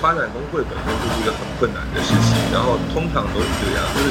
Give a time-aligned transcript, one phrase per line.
[0.00, 4.08] 发展工会本身就是一个很困难的事情，然后通常都是这样，就是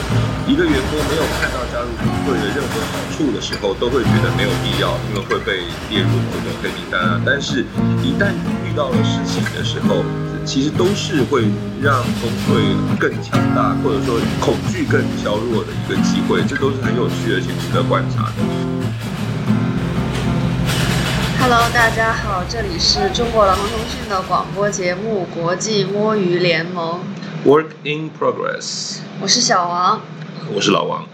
[0.51, 7.21] 一个员工没有看到加入工会的任何好处的时候，都会觉得没有必要，因为会被列入某种黑名单啊。
[7.25, 7.65] 但是，
[8.03, 8.33] 一旦
[8.65, 10.03] 遇到了事情的时候，
[10.45, 11.43] 其实都是会
[11.81, 12.61] 让工会
[12.99, 18.64] 更强大，或者说恐惧更削弱的一个机会，这都是很有趣而且值得观察的。
[21.47, 27.01] Hello，大家好，这里是中国劳动通讯的广播节目《国际摸鱼联盟》。
[27.47, 29.01] Work in progress。
[29.21, 30.01] 我是小王。
[30.55, 31.05] 我是老王。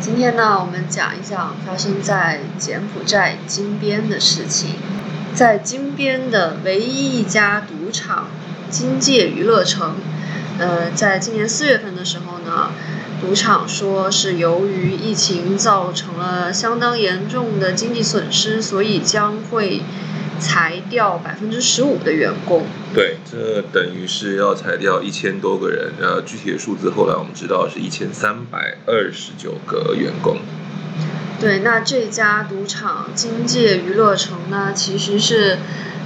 [0.00, 4.76] 今天呢，我们讲一讲发生在柬埔寨金边的事情。
[5.34, 8.28] 在金边的唯一一家赌场——
[8.70, 9.96] 金界娱乐城，
[10.60, 12.70] 呃，在今年四月份的时候呢。
[13.24, 19.80] 赌场说是由于疫情造成了相当严重的经济损失，所以将会
[20.38, 22.66] 裁掉百分之十五的员工。
[22.92, 25.92] 对，这等于是要裁掉一千多个人。
[25.98, 30.40] 呃，具体的数字后来我们知道是一千三百二十九个员工。
[31.40, 35.58] 对，那这家赌场金界娱乐城呢，其实是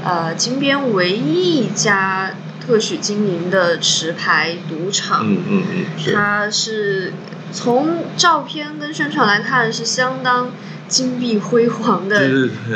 [0.05, 2.33] 呃金边唯一一家。
[2.69, 7.15] 特许经营的持牌赌场，嗯嗯嗯，它是
[7.51, 10.51] 从照片跟宣传来看是相当
[10.87, 12.29] 金碧辉煌的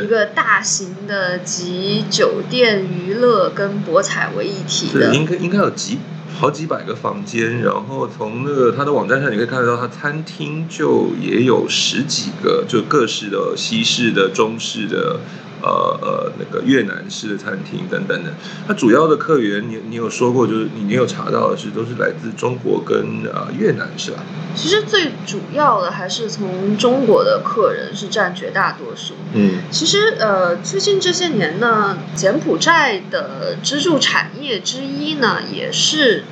[0.03, 5.99] 一个大型的集酒店、娱乐跟博彩为一体的，应该应该有几
[6.41, 15.21] 好几百个房间，然后从那个它的网站上你可以看得到，它餐厅就也有十几个，就各式的西式的、中式的。
[15.63, 18.33] 呃呃，那个越南式的餐厅等等的，
[18.67, 24.19] 它主要的客源，你你有说过，就是你你有查到的是，都是来自中国跟呃越南，是吧？
[24.55, 29.15] 其实最主要的还是从中国的客人是占绝大多数。
[29.35, 36.25] 嗯，其实呃，最近这些年呢，柬埔寨的支柱产业之一呢，也是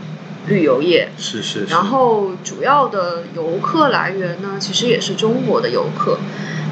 [0.48, 1.12] 旅游业。
[1.16, 1.64] 是是。
[1.66, 6.18] 然后主要的游客来源呢，其实也是中国的游客。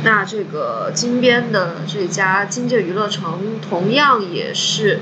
[0.05, 5.01] 那这个金边的这家金界娱乐城，同样也是，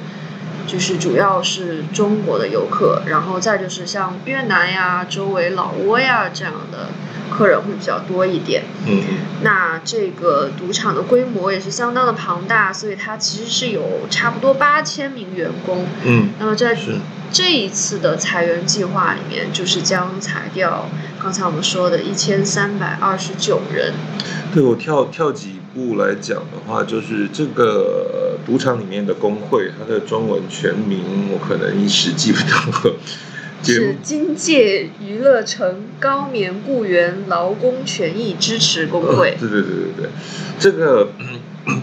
[0.66, 6.88] 就是主要是中国的游客，然后再就是像越南呀、周围老挝呀这样的
[7.30, 8.64] 客人会比较多一点。
[8.86, 9.02] 嗯。
[9.42, 15.86] 那这个赌场的规模也是相当的庞大，所以它其实是有差不多八千名员工。
[16.04, 16.30] 嗯。
[16.38, 16.76] 那么在
[17.32, 20.88] 这一次的裁员计划里面，就是将裁掉
[21.20, 23.92] 刚才我们说的一千三百二十九人。
[24.54, 32.90] 对我跳跳几步来讲的话，就是这个赌场里面的工会，它的中文全名我可能一时记不到。
[33.74, 39.36] 是金界娱乐城高棉雇员劳工权益支持工会。
[39.38, 40.10] 对对对对对，
[40.58, 41.10] 这个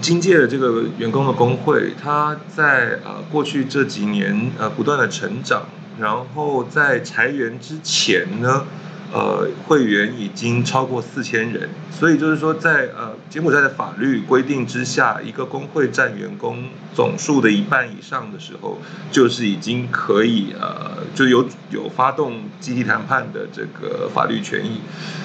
[0.01, 5.67] 金界的这个员工的工会，它在呃过去这几年呃不断的成长，
[5.99, 8.65] 然后在裁员之前呢。
[9.13, 16.63] 呃，会员已经超过四千人，所以就是说，在呃柬埔寨的法律规定之下，一个工会占员工
[16.95, 18.79] 总数的一半以上的时候，
[19.11, 24.81] 就是已经可以呃，就有有发动集体谈判的这个法律权益，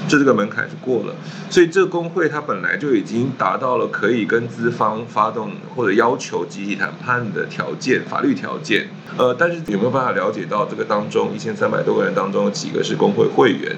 [0.06, 1.14] 就这个门槛是过了，
[1.48, 8.88] 所以这个工会它本来就已经达到了可以跟资方发动或者要求集体谈判的条件，法律条件。
[9.16, 13.77] 呃，但是有没有办法了解到这个当中一千三百多个人当中有几个是工会会员？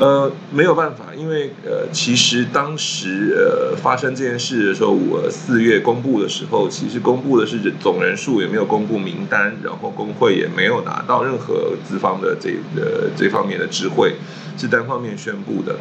[0.00, 14.16] 呃，没有办法，因为呃，其实当时呃发生这件事的时候，我四月公布的时候，其实公布的是总人数，也没有公布名单，然后工会也没有拿到任何资方的这呃这方面的智慧，
[14.58, 15.76] 是单方面宣布的。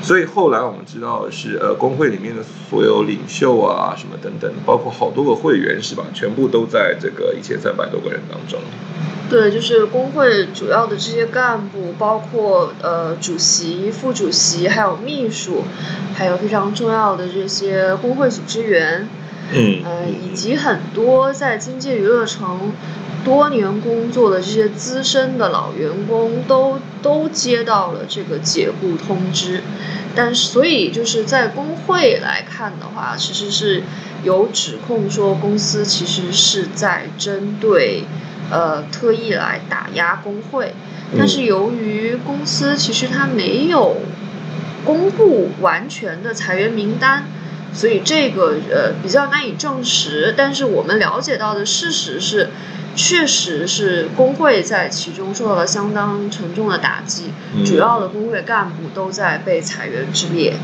[0.00, 8.60] 所以后来我们知道是呃工会里面的所有领袖啊什么等等，包括好多个会员是吧，全部都在这个一千三百多个人当中。
[9.28, 13.55] 对，就是工会主要的这些干部，包括呃主席、
[13.92, 15.64] 副主席，还有秘书，
[16.14, 19.08] 还有非常重要的这些工会组织员，
[19.52, 22.72] 嗯，呃，以及很多在经济娱乐城
[23.24, 29.62] 多年工作的这些资深的老员工，都都接到了这个解雇通知。
[30.14, 33.82] 但是，所以就是在工会来看的话，其实是
[34.24, 38.04] 有指控说公司其实是在针对。
[38.50, 40.72] 呃，特意来打压工会，
[41.18, 43.96] 但是由于公司其实它没有
[44.84, 47.24] 公布完全的裁员名单，
[47.72, 50.34] 所以这个呃比较难以证实。
[50.36, 52.50] 但是我们了解到的事实是，
[52.94, 57.32] 确实是工会在其中受到了相当沉重的打击，
[57.64, 60.54] 主要的工会干部都在被裁员之列。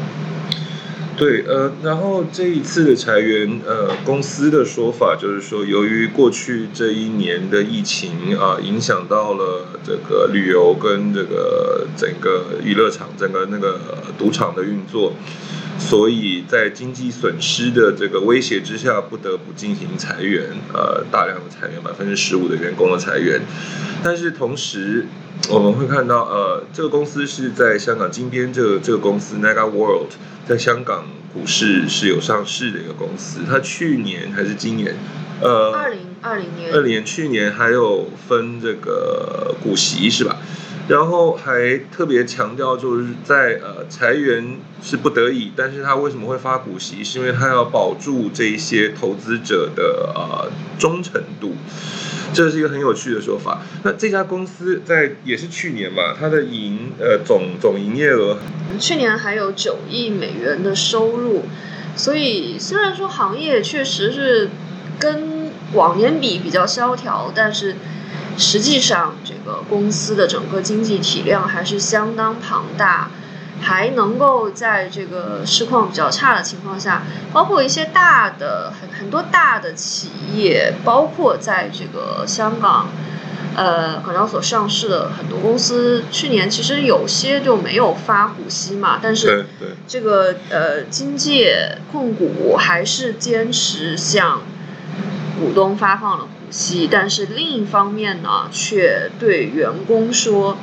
[1.14, 13.78] 对，呃，然后这一次的裁员，呃，公司的说法就是说，由于过去这一年的疫情啊，影响到了这个旅游跟这个整个娱乐场、整个那个
[14.16, 15.12] 赌场的运作，
[15.78, 23.42] 所以在经济损失的这个威胁之下，不得不进行裁员，呃，大量的裁员，百分之十五的员工的裁员，
[24.02, 25.06] 但是同时。
[25.50, 30.12] 我们会看到，呃，这个公司是在香港金边，这个这个公司 Naga World
[30.46, 31.04] 在香港
[31.34, 33.40] 股市是有上市的一个公司。
[33.46, 34.96] 它去年还是今年，
[35.40, 40.38] 呃，二零二零年，二零年去年还有分这个股息是吧？
[40.88, 47.04] 然后还特别强调，就是在呃裁员是不得已，但是他为什么会发股息？
[47.04, 51.54] 是因为他要保住这一些投资者的呃忠诚度。
[52.34, 53.62] 这是一个很有趣的说法。
[53.84, 58.38] 那这家公司在也是去年嘛，它的营呃总总营业额，
[58.80, 61.42] 去年还有九亿美元的收入。
[61.94, 64.48] 所以虽然说行业确实是
[64.98, 65.41] 跟
[65.74, 67.76] 往年比比较萧条，但是
[68.36, 73.10] 实际上这个公司的整个经济体量还是相当庞大。
[73.60, 82.88] 还能够在这个市况比较差的情况下，包括一些大的很很多大的企业，包括在这个香港，
[83.54, 89.46] 呃，港交所上市的很多公司，去年其实有些就没有发股息嘛，但是
[89.86, 94.42] 这个呃，金界控股还是坚持向
[95.42, 100.56] 股东发放了股息，但是另一方面呢，却对员工说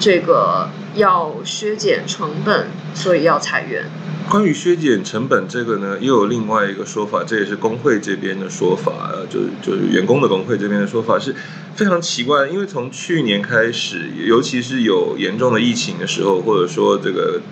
[0.00, 0.70] 这个。
[0.96, 3.84] 要削减成本，所以要裁员。
[4.30, 11.36] 关于削减成本这个呢，又有另外一个说法，这也是工会这边的说法，呃，就是就是员工的工会这边的说法是
[11.74, 17.42] 非常奇怪，因为从去年开始，尤其是有严重的疫情的时候，或者说这个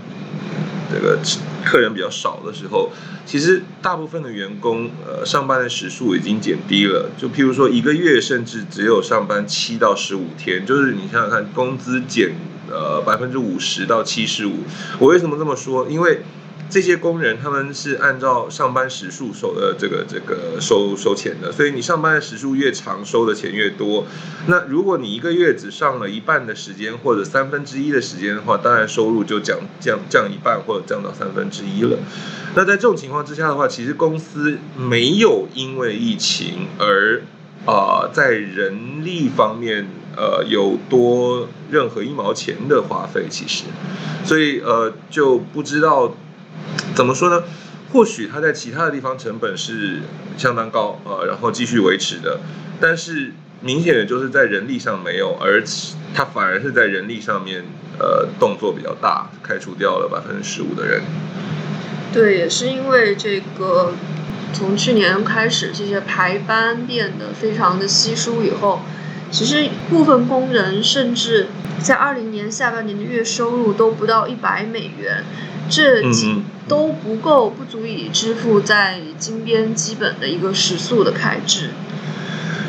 [0.94, 1.18] 这个
[1.64, 2.90] 客人比较少的时候，
[3.26, 12.34] 其实大部分的员工呃上班的时数已经减低了，就譬如说一个月甚至只有上班七到十五天，就是你想想看，工资减。
[12.66, 14.60] 呃，百分之五十到七十五。
[14.98, 15.86] 我为什么这么说？
[15.86, 16.22] 因为
[16.70, 24.06] 这些工人他们是按照上班时数收的这个这个收收钱的，所以你上班的时数越长，收的钱越多。
[24.46, 31.98] 那如果你一个月只上了一半的时间或者三分之一的时间的话，当然收入就降降降一半或者降到三分之一了。
[32.56, 37.22] 那在这种情况之下的话，其实公司没有因为疫情而
[37.66, 39.86] 啊在人力方面。
[40.16, 43.64] 呃，有多任何一毛钱的花费，其实，
[44.24, 46.14] 所以呃就不知道
[46.94, 47.42] 怎么说呢？
[47.92, 50.00] 或许他在其他的地方成本是
[50.36, 52.40] 相当高呃，然后继续维持的，
[52.80, 55.62] 但是明显的就是在人力上没有，而
[56.12, 57.64] 他反而是在人力上面
[57.98, 61.02] 呃动作比较大，开除掉了百分之十五的人。
[62.12, 63.92] 对，也是因为这个
[64.52, 68.80] 从去年开始，这些排班变得非常的稀疏以后。
[69.34, 71.48] 其实部分工人甚至
[71.82, 75.24] 在二零年下半年的月收入都不到一百美元，
[75.68, 76.04] 这
[76.68, 81.70] 都不够，不足以支付在金边基本的一个食宿的开支。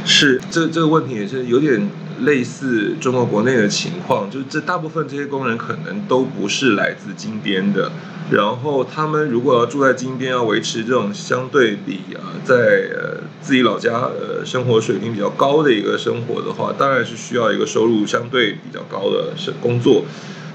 [0.06, 1.88] 是，这这个问题也是有点
[2.22, 7.92] 类似中国国内的情况，就是这大部分这些工人可能都不是来自金边的。
[8.32, 12.56] 然后他们如果要住在金边，要维持这种相对比啊，在
[12.96, 20.06] 呃自己老家呃生活水平比较高的一个生活的话，当然是需要一个收入相对比较高的是工作。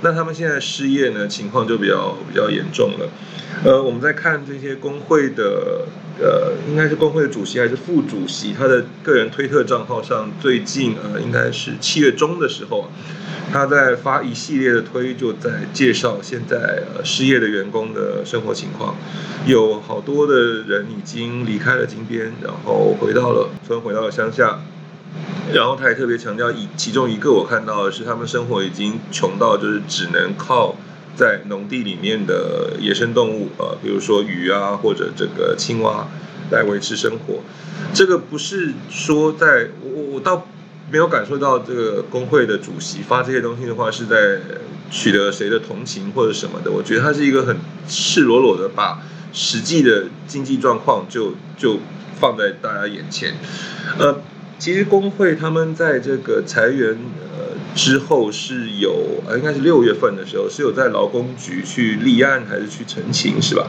[0.02, 3.08] 那他们现在失业呢，情况就比较比较严重了。
[3.62, 5.86] 呃，我们在看这些工会的
[6.20, 12.88] 呃，应该是工会的主席还是副主席，他的个人推特账号上，最近呃，应该是七月中的时候。
[13.52, 18.94] 他在发一系列的推，就在介绍现在呃失业的员工的生活情况，
[19.44, 24.60] 有好多的人已经离开了金边，然后回到了村，回到了乡下。
[25.52, 30.76] 然后他也特别强调，以其中一个我看到的是，他们生活已经穷到就是只能靠
[31.20, 36.08] 在农地里面的野生动物，呃，比如说鱼啊或者这个青蛙
[36.50, 37.40] 来维持生活。
[37.92, 40.46] 这个不是说在我我倒。
[40.92, 44.40] 没有感受到这个工会的主席发这些东西的话，是在
[44.90, 46.70] 取得谁的同情或者什么的？
[46.72, 49.00] 我觉得他是一个很赤裸裸的把
[49.32, 51.78] 实际的经济状况就就
[52.18, 53.36] 放在大家眼前。
[54.00, 54.20] 呃，
[54.58, 56.98] 其实工会他们在这个裁员
[57.30, 63.68] 呃之后是有呃应该是六月份的时候是有在劳工局去立案还是去澄清是吧？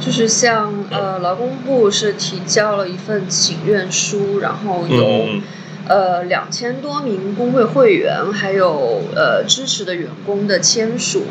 [0.00, 5.40] 就是像呃劳工部是提交了一份请愿书，然后有。
[5.86, 11.22] 呃两千多名工会会员，还有呃支持的员工的签署，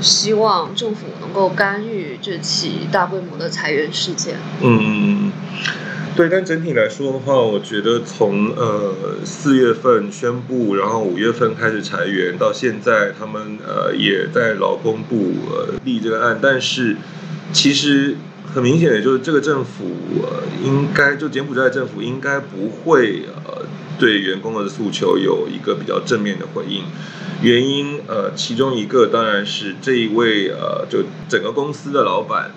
[0.00, 4.34] 希望政府能够干预这起大规模的裁员事件。
[4.62, 5.32] 嗯嗯嗯。
[6.16, 16.96] 对，但整体来说的话，我觉得从呃四月份宣布，然后五月份开始裁员，到现在他们呃也在劳工部呃立这个案，但是
[17.54, 18.16] 其实
[18.52, 19.84] 很明显的就是这个政府
[20.22, 23.64] 呃应该就柬埔寨政府应该不会呃
[23.98, 26.82] 对员工的诉求有一个比较正面的回应，
[27.40, 32.50] 原因呃其中一个当然是这一位呃就整个公司的老板。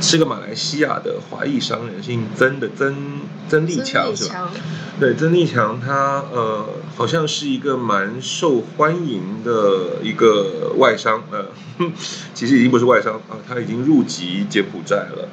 [0.00, 4.50] 是个马来西亚的华裔商人，姓曾的曾曾立强是吧？
[4.98, 6.66] 对，曾立强他呃
[6.96, 11.46] 好像是一个蛮受欢迎的一个外商，呃，
[12.34, 15.28] 其实已经不是外商啊，他已经入籍柬埔寨了。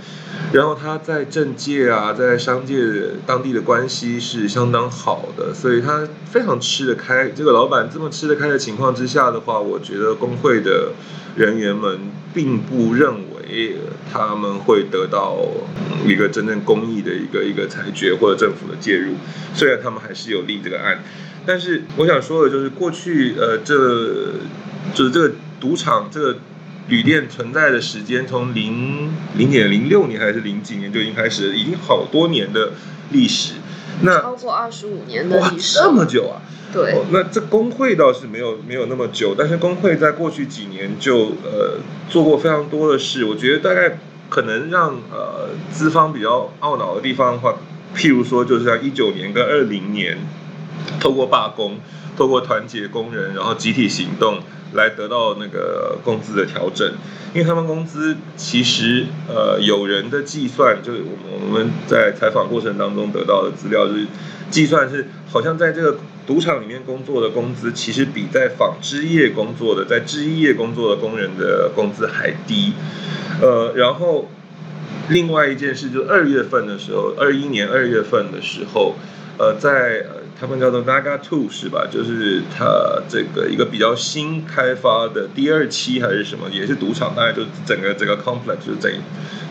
[0.54, 2.76] 然后他在政界啊，在商界
[3.26, 7.30] 当地的关系是相当好的，所以他非常吃得开。
[7.30, 10.92] 这个老板这么吃得开的情况之下的话，我觉得工会的
[11.36, 13.76] 人员们并不认诶
[14.12, 15.38] 他们会得到
[16.06, 19.14] 一个真正公益的一个一个裁决或者政府的介入。
[19.54, 21.04] 虽然他们还是有立这个案，
[21.46, 24.34] 但是我想说的就是，过去呃，这
[24.94, 26.38] 就是这个赌场这个。
[26.90, 32.72] 旅店存在的时间从零零点零六年还是零几年就已经开始，已经好多年的
[33.12, 33.56] 历史。
[34.02, 36.42] 那超过二十五年的历史，这么久啊？
[36.72, 36.96] 对。
[37.12, 43.26] 那这工会倒是没有没有那么久，但是工会在过去几年就呃做过非常多的事。
[43.26, 44.00] 我觉得大概
[44.30, 47.56] 可能让呃资方比较懊恼的地方的话，
[47.96, 50.18] 譬如说就是像一九年跟二零年，
[51.00, 51.80] 透过罢工，
[52.16, 54.40] 透过团结工人，然后集体行动。
[54.74, 56.86] 来得到那个工资的调整，
[57.34, 61.02] 因为他们工资其实呃有人的计算，就是
[61.42, 64.08] 我们在采访过程当中得到的资料，就是
[64.50, 72.74] 计算是好像在这个赌场里面工作的工资，其实比在纺织业工作的、在制衣业工作的工人的工资还低。
[73.42, 74.30] 呃，然后
[75.10, 78.96] 另外一件事就是二月份的时候，二一年二月份的时候，
[79.38, 80.06] 呃，在。
[80.40, 81.88] 他们叫做 Naga Two 是吧？
[81.92, 88.92] 就是它这个一个比较新开发的第二期还是什么，也是赌场，大概就整个整个 complex 就是整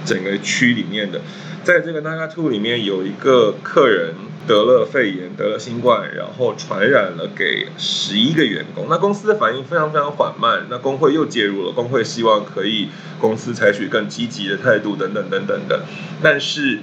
[0.05, 1.21] 整个区里面的，
[1.65, 4.15] 在这个 Naga Two 里面有一个客人
[4.47, 8.87] 得了肺炎，得了新冠，然后传染了给十一个员工。
[8.89, 12.91] 那公司的反应非常非常缓慢，那工会又介入了，工会希望可以
[13.21, 15.83] 公司采取更积极的态度等等等等的，
[16.23, 16.79] 但是。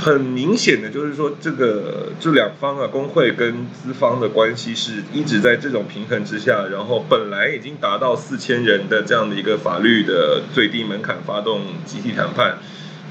[0.00, 12.58] 很明显的就是说，这个这两方啊，工会跟资方的关系是一直在这种平衡之下，然后本来已经达到四千人的这样的一个法律的最低门槛发动集体谈判，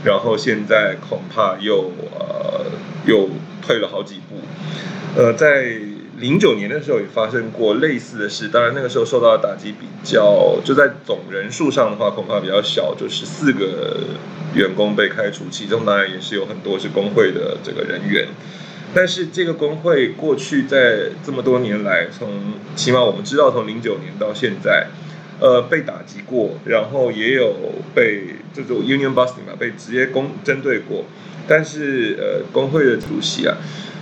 [0.03, 2.65] 然后现在恐怕又呃
[3.05, 3.29] 又
[3.61, 4.41] 退了好几步，
[5.15, 5.88] 呃，在。
[6.19, 14.01] 零九年的时候也发生过类似的事，当然那个时候受到的打击比较，就在总人数上的话恐怕比较小，就是四个
[14.53, 18.27] 员工被开除，其中当然也是有很多是工会的这个人员。
[18.93, 24.87] 但是这个工会过去在这么多年来，从起码我们知道从零九年到现在，
[25.39, 27.53] 呃，被打击过，然后也有
[27.95, 28.23] 被
[28.53, 31.05] 这种 union busting 嘛，被直接攻针对过。
[31.47, 33.55] 但是呃，工会的主席啊。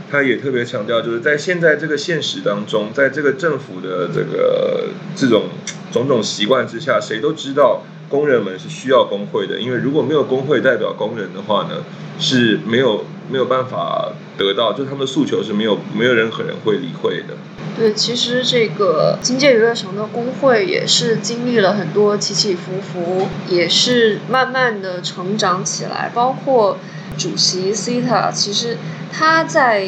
[0.09, 5.49] 他也特别强调，就是在现在这个现实当中，在这个政府的这个这种
[5.91, 11.83] 种种习惯之下，谁都知道工人们是需要工会的，因为如果没有工会代表工人的话呢，
[12.19, 17.35] 是没有没有办法得到，就他们的诉求是没有没有任何人会理会的。
[17.77, 26.77] 对，其实这个金界娱乐城的工会也是经历了很多起起伏伏，也是慢慢的成长起来，包括
[27.17, 28.77] 主席 Cita，其实。
[29.17, 29.87] 他在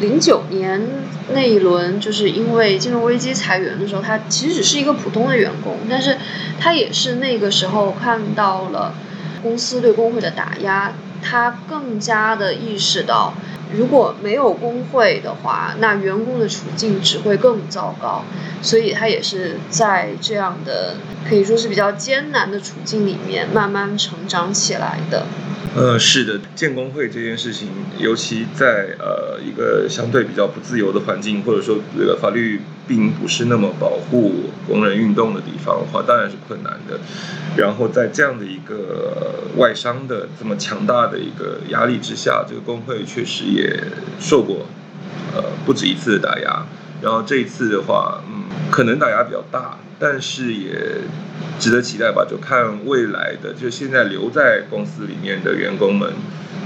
[0.00, 0.80] 零九年
[1.34, 6.16] 那一轮，就是因为金融危机裁员的时候，他其实只是一个普通的员工，但是
[6.60, 8.94] 他也是那个时候看到了
[9.42, 13.34] 公司对工会的打压，他更加的意识到，
[13.74, 18.22] 如果没有工会的话，那员工的处境只会更糟糕，
[18.62, 20.94] 所以他也是在这样的
[21.28, 25.26] 可以说是比较艰难的处境里面慢慢成长起来的。
[25.76, 36.98] 呃，是的，建工会这件事情，尤其在呃一个相对比较不自由的环境，或者说这个法律并不是那么保护工人运动的地方的话，当然是困难的。
[37.56, 43.80] 然后在这样的一个外商的这么强大的一个压力之下，这个工会确实也
[44.18, 44.66] 受过
[45.36, 46.66] 呃不止一次的打压。
[47.00, 48.39] 然后这一次的话，嗯，
[48.70, 49.78] 可能打压比较大。
[50.02, 50.70] 但是也
[51.58, 56.10] 值得期待吧，就看未来的，就现在留在公司里面的员工们，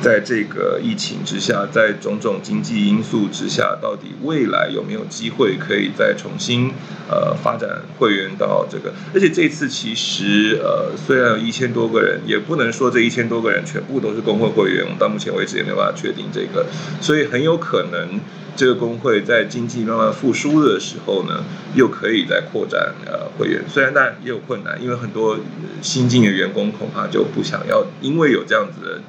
[0.05, 6.71] 在这个疫情之下，在种种经济因素之下，到底未来有没有机会可以再重新
[7.09, 8.93] 呃发展会员到这个？
[9.15, 16.67] 而且这次其实呃虽然有一千多个人，也不能说这一千多个人全部都是工会会员，我到目前为止也没有办法确定这个，
[17.01, 18.21] 所以很有可能
[18.55, 21.43] 这个工会在经济慢慢复苏的时候呢，
[21.75, 23.65] 又可以再扩展呃会员。
[23.67, 25.39] 虽然但也有困难，因为很多
[25.81, 29.01] 新进的员工恐怕就不想要，因为有这样子的。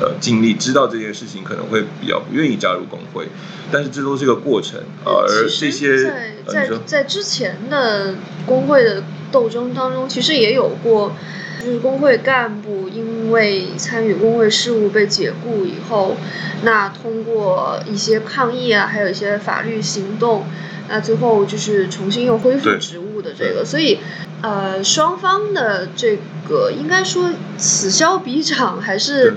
[0.00, 3.28] 呃，经历知道这件事情可能会比较不愿意加入工会，
[3.70, 5.24] 但是这都是个过程啊。
[5.26, 8.14] 而这些在在在之前的
[8.46, 11.14] 工会的斗争当中，其实也有过，
[11.60, 16.16] 就是工会干部因为参与工会事务被解雇以后，
[16.62, 20.44] 那通过一些抗议啊，还有一些法律行动，
[20.88, 23.98] 那最后就是重新又恢复职务的这个，所以。
[24.42, 26.18] 呃，双方的这
[26.48, 29.36] 个应该说此消彼长，还是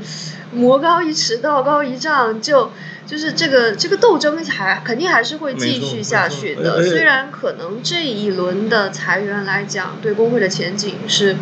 [0.53, 2.72] 魔高一尺道高一丈，就
[3.05, 6.81] 就是这个这个斗争还肯定还是会继续下去的。
[6.83, 11.36] 虽然可能这一轮的裁员来讲，对工会的前景是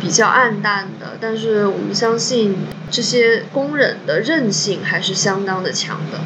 [0.00, 2.56] 比较暗淡的，但是我们相信
[2.90, 6.18] 这些工人的韧性还是相当的强的。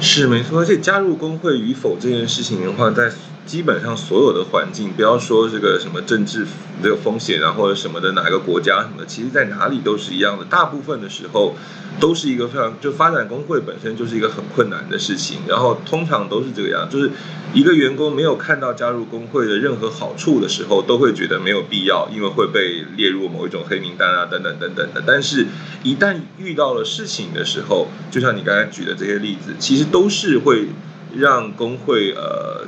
[0.00, 3.10] 是没错，而且加入工会与否这件事情的话，在。
[3.46, 6.44] 基本上所有的环境，不要说这个什么政治
[6.82, 10.44] 这个风险啊，或者什么的哪个国家什么，其实在哪里都是一样的。
[10.44, 11.54] 大部分的时候，
[12.00, 15.38] 都是一个非常就发展工会本身就是一个很困难的事情。
[15.46, 17.10] 然后通常都是这个样，就是
[17.54, 25.02] 一个员工没有看到加入工会的任何好处的时候，都会觉得没有必要，因为会被列入某一种黑名单啊，等等等等的。
[25.06, 25.46] 但是，
[25.84, 30.66] 一旦遇到了事情的时候，就像你刚才举的这些例子，其实都是会
[31.14, 32.66] 让工会呃。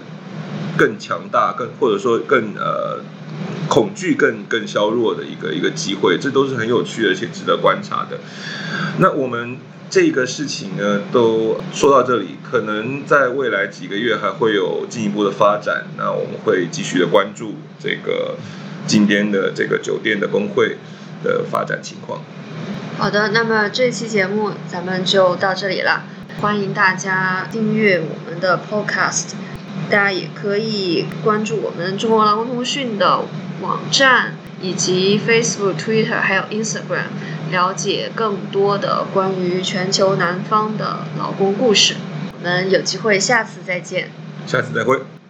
[0.79, 3.01] 更强大，更或者说更呃
[3.69, 8.19] 恐惧更更削弱的一个一个机会，这都是很有趣而且值得观察的。
[8.99, 9.59] 那我们
[9.91, 15.87] 这个事情呢，都说到这里，可能在未来几个月还会有进一步的发展。
[15.97, 18.37] 那我们会继续的关注这个
[18.87, 20.77] 今天的这个酒店的工会
[21.25, 22.23] 的发展情况。
[22.99, 26.05] 好的，那么这期节目咱们就到这里了，
[26.41, 29.48] 欢迎大家订阅我们的 Podcast。
[29.91, 33.23] 大家也可以关注我们中国劳工通讯的
[33.61, 37.09] 网站，以及 Facebook、Twitter 还有 Instagram，
[37.51, 41.95] 了解更多的关于全球南方的劳工故事。
[42.33, 44.11] 我们有机会下次再见，
[44.47, 45.18] 下次再会。